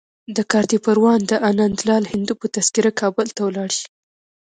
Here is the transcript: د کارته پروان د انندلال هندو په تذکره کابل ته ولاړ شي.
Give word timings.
د 0.35 0.37
کارته 0.51 0.77
پروان 0.85 1.19
د 1.27 1.33
انندلال 1.49 2.03
هندو 2.13 2.33
په 2.41 2.47
تذکره 2.55 2.91
کابل 3.01 3.27
ته 3.35 3.41
ولاړ 3.47 3.69
شي. 3.79 3.87